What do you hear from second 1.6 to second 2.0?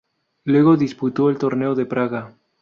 de